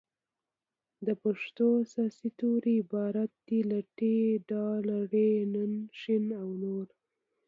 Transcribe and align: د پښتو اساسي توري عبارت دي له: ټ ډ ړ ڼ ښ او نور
د 1.05 1.07
پښتو 1.23 1.65
اساسي 1.83 2.29
توري 2.39 2.75
عبارت 2.83 3.31
دي 3.47 3.59
له: 3.69 3.79
ټ 3.97 3.99
ډ 4.49 4.51
ړ 4.85 4.87
ڼ 5.11 5.71
ښ 5.99 6.01
او 6.41 6.49
نور 6.63 6.87